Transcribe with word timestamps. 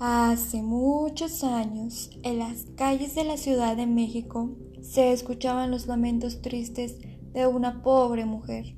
Hace 0.00 0.60
muchos 0.60 1.44
años, 1.44 2.10
en 2.24 2.40
las 2.40 2.66
calles 2.76 3.14
de 3.14 3.22
la 3.22 3.36
Ciudad 3.36 3.76
de 3.76 3.86
México, 3.86 4.50
se 4.82 5.12
escuchaban 5.12 5.70
los 5.70 5.86
lamentos 5.86 6.42
tristes 6.42 6.98
de 7.32 7.46
una 7.46 7.80
pobre 7.82 8.24
mujer. 8.24 8.74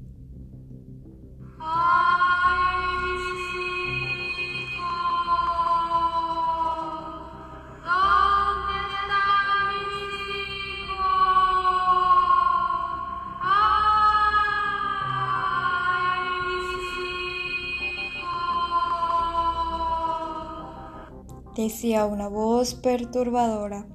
Decía 21.65 22.07
una 22.07 22.29
voz 22.29 22.75
perturbadora. 22.75 23.87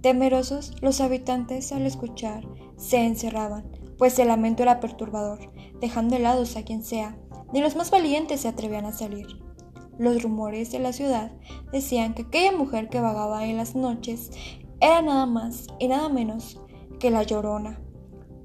Temerosos, 0.00 0.74
los 0.80 1.00
habitantes 1.00 1.72
al 1.72 1.86
escuchar 1.86 2.46
se 2.76 3.04
encerraban, 3.04 3.70
pues 3.98 4.18
el 4.18 4.28
lamento 4.28 4.62
era 4.62 4.80
perturbador, 4.80 5.52
dejando 5.80 6.16
helados 6.16 6.56
a 6.56 6.64
quien 6.64 6.82
sea. 6.82 7.16
Ni 7.52 7.60
los 7.60 7.76
más 7.76 7.90
valientes 7.90 8.40
se 8.40 8.48
atrevían 8.48 8.86
a 8.86 8.92
salir. 8.92 9.26
Los 9.98 10.22
rumores 10.22 10.72
de 10.72 10.78
la 10.78 10.92
ciudad 10.92 11.32
decían 11.70 12.14
que 12.14 12.22
aquella 12.22 12.52
mujer 12.52 12.88
que 12.88 13.00
vagaba 13.00 13.44
en 13.44 13.58
las 13.58 13.76
noches 13.76 14.30
era 14.80 15.02
nada 15.02 15.26
más 15.26 15.66
y 15.78 15.88
nada 15.88 16.08
menos 16.08 16.58
que 16.98 17.10
la 17.10 17.22
llorona. 17.22 17.80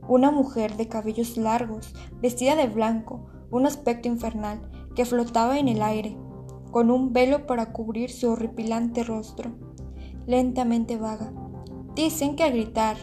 Una 0.07 0.29
mujer 0.29 0.77
de 0.77 0.87
cabellos 0.87 1.37
largos, 1.37 1.93
vestida 2.21 2.55
de 2.55 2.67
blanco, 2.67 3.25
un 3.49 3.65
aspecto 3.65 4.07
infernal, 4.07 4.69
que 4.95 5.05
flotaba 5.05 5.57
en 5.57 5.67
el 5.67 5.81
aire, 5.81 6.17
con 6.71 6.91
un 6.91 7.13
velo 7.13 7.45
para 7.47 7.71
cubrir 7.71 8.09
su 8.11 8.29
horripilante 8.29 9.03
rostro. 9.03 9.51
Lentamente 10.25 10.97
vaga. 10.97 11.31
Dicen 11.95 12.35
que 12.35 12.43
al 12.43 12.51
gritar 12.51 12.97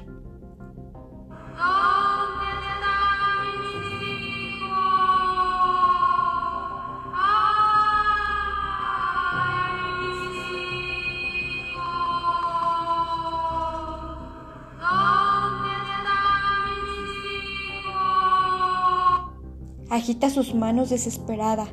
agita 19.95 20.29
sus 20.29 20.55
manos 20.55 20.91
desesperada 20.91 21.69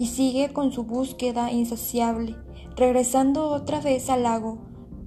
y 0.00 0.06
sigue 0.06 0.50
con 0.54 0.72
su 0.72 0.84
búsqueda 0.84 1.52
insaciable, 1.52 2.34
regresando 2.74 3.50
otra 3.50 3.82
vez 3.82 4.08
al 4.08 4.22
lago, 4.22 4.56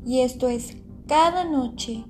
y 0.06 0.20
esto 0.20 0.50
es 0.50 0.78
cada 1.08 1.46
noche 1.46 2.06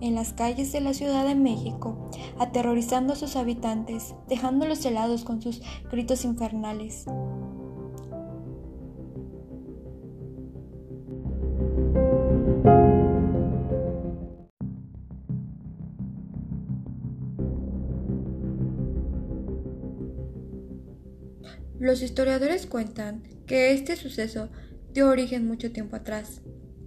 en 0.00 0.14
las 0.14 0.34
calles 0.34 0.70
de 0.70 0.80
la 0.80 0.94
Ciudad 0.94 1.26
de 1.26 1.34
México, 1.34 2.08
aterrorizando 2.38 3.14
a 3.14 3.16
sus 3.16 3.34
habitantes, 3.34 4.14
dejándolos 4.28 4.84
helados 4.84 5.24
con 5.24 5.42
sus 5.42 5.62
gritos 5.90 6.24
infernales. 6.24 7.06
Los 21.78 22.02
historiadores 22.02 22.66
cuentan 22.66 23.22
que 23.46 23.72
este 23.72 23.94
suceso 23.94 24.48
dio 24.92 25.08
origen 25.08 25.46
mucho 25.46 25.70
tiempo 25.70 25.94
atrás, 25.94 26.42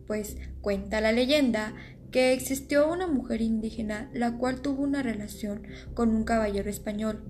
pues 0.05 0.35
cuenta 0.59 0.99
la 0.99 1.13
leyenda 1.13 1.73
que 2.11 2.33
existió 2.33 2.91
una 2.91 3.07
mujer 3.07 3.41
indígena 3.41 4.09
la 4.13 4.37
cual 4.37 4.61
tuvo 4.61 4.83
una 4.83 5.01
relación 5.01 5.63
con 5.93 6.13
un 6.13 6.25
caballero 6.25 6.69
español. 6.69 7.23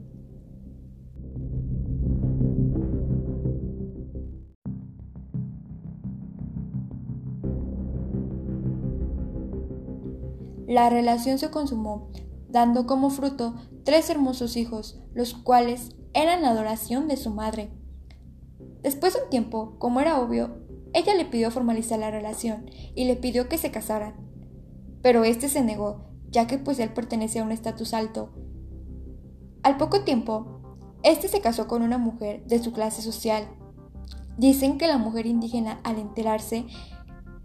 La 10.67 10.89
relación 10.89 11.38
se 11.38 11.51
consumó, 11.51 12.11
dando 12.49 12.88
como 12.88 13.11
fruto 13.11 13.55
tres 13.83 14.09
hermosos 14.09 14.57
hijos, 14.57 14.99
los 15.13 15.35
cuales 15.35 15.91
eran 16.13 16.41
la 16.41 16.49
adoración 16.49 17.07
de 17.07 17.17
su 17.17 17.29
madre. 17.29 17.69
Después 18.81 19.13
de 19.13 19.23
un 19.23 19.29
tiempo, 19.29 19.75
como 19.77 19.99
era 19.99 20.19
obvio, 20.19 20.61
ella 20.94 21.16
le 21.16 21.25
pidió 21.25 21.51
formalizar 21.51 21.99
la 21.99 22.11
relación 22.11 22.69
y 22.95 23.05
le 23.05 23.16
pidió 23.16 23.47
que 23.47 23.57
se 23.57 23.72
casaran. 23.72 24.16
Pero 25.01 25.23
este 25.23 25.47
se 25.47 25.61
negó, 25.61 26.05
ya 26.29 26.47
que 26.47 26.57
pues 26.57 26.79
él 26.79 26.94
pertenecía 26.94 27.41
a 27.41 27.45
un 27.45 27.51
estatus 27.51 27.94
alto. 27.94 28.29
Al 29.63 29.77
poco 29.77 30.01
tiempo, 30.01 30.61
este 31.03 31.27
se 31.27 31.41
casó 31.41 31.67
con 31.67 31.81
una 31.81 31.97
mujer 31.97 32.45
de 32.45 32.61
su 32.61 32.73
clase 32.73 33.01
social. 33.01 33.47
Dicen 34.38 34.78
que 34.78 34.88
la 34.88 34.97
mujer 34.97 35.25
indígena, 35.25 35.79
al 35.83 35.97
enterarse 35.97 36.66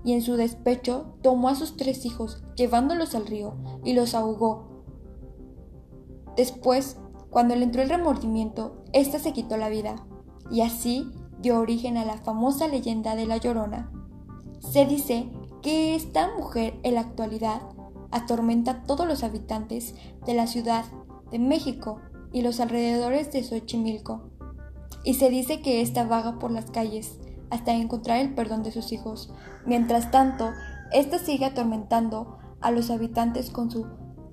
y 0.04 0.12
en 0.12 0.22
su 0.22 0.36
despecho, 0.36 1.18
tomó 1.22 1.48
a 1.48 1.54
sus 1.54 1.76
tres 1.76 2.04
hijos, 2.04 2.42
llevándolos 2.56 3.14
al 3.14 3.26
río, 3.26 3.56
y 3.84 3.92
los 3.92 4.14
ahogó. 4.14 4.84
Después 6.36 6.98
cuando 7.36 7.54
le 7.54 7.64
entró 7.64 7.82
el 7.82 7.90
remordimiento, 7.90 8.82
ésta 8.94 9.18
se 9.18 9.34
quitó 9.34 9.58
la 9.58 9.68
vida, 9.68 9.96
y 10.50 10.62
así 10.62 11.12
dio 11.38 11.58
origen 11.58 11.98
a 11.98 12.06
la 12.06 12.16
famosa 12.16 12.66
leyenda 12.66 13.14
de 13.14 13.26
la 13.26 13.36
Llorona. 13.36 13.92
Se 14.60 14.86
dice 14.86 15.28
que 15.60 15.94
esta 15.94 16.34
mujer 16.38 16.80
en 16.82 16.94
la 16.94 17.02
actualidad 17.02 17.60
atormenta 18.10 18.70
a 18.70 18.82
todos 18.84 19.06
los 19.06 19.22
habitantes 19.22 19.94
de 20.24 20.32
la 20.32 20.46
Ciudad 20.46 20.86
de 21.30 21.38
México 21.38 22.00
y 22.32 22.40
los 22.40 22.58
alrededores 22.58 23.30
de 23.32 23.44
Xochimilco, 23.44 24.30
y 25.04 25.12
se 25.12 25.28
dice 25.28 25.60
que 25.60 25.82
ésta 25.82 26.04
vaga 26.04 26.38
por 26.38 26.50
las 26.50 26.70
calles 26.70 27.18
hasta 27.50 27.74
encontrar 27.74 28.18
el 28.20 28.34
perdón 28.34 28.62
de 28.62 28.72
sus 28.72 28.92
hijos. 28.92 29.30
Mientras 29.66 30.10
tanto, 30.10 30.52
ésta 30.90 31.18
sigue 31.18 31.44
atormentando 31.44 32.38
a 32.62 32.70
los 32.70 32.88
habitantes 32.88 33.50
con 33.50 33.70
su 33.70 33.86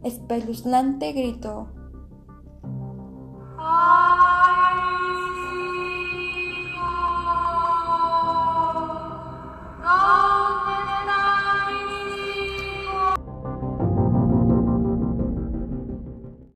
espeluznante 0.04 1.12
grito 1.12 1.83